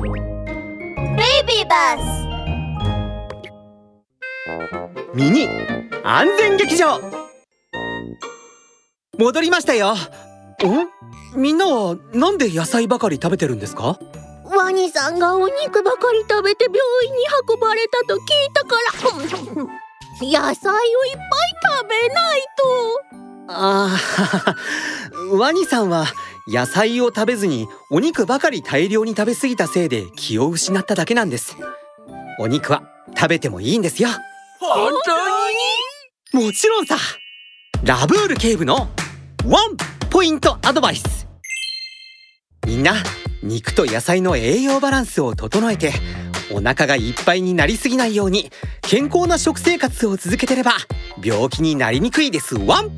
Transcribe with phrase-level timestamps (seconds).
[0.00, 0.12] ベイ
[1.44, 2.28] ビーバス
[5.14, 5.48] ミニ。
[6.04, 7.00] 安全劇場。
[9.18, 9.94] 戻りましたよ。
[9.94, 9.98] ん
[11.40, 13.98] みんなはなんで野菜ばかり食べてるんですか？
[14.44, 17.18] ワニさんがお肉ばかり食べて病院に
[17.52, 18.22] 運ばれたと聞い
[18.54, 19.64] たから。
[20.22, 21.24] 野菜をいっぱい
[21.80, 22.64] 食べないと。
[23.50, 24.54] ああ
[25.30, 26.06] ワニさんは
[26.46, 31.56] 野菜を食べずにお肉ばかり大量に食べ過ぎたせいで気を失っただけなんです。
[32.38, 32.82] お肉は
[33.16, 34.08] 食べてもいいんですよ。
[34.60, 34.92] 本
[36.32, 36.46] 当に？
[36.46, 36.96] もちろんさ。
[37.84, 38.88] ラブール警部の
[39.46, 39.76] ワン
[40.08, 41.26] ポイントアドバイス。
[42.66, 42.94] みんな
[43.42, 45.92] 肉と野菜の栄養バランスを整えて
[46.50, 48.50] お腹がいっぱいになりすぎないように
[48.82, 50.72] 健康な食生活を続けてれば
[51.22, 52.56] 病気になりにくいです。
[52.56, 52.90] ワン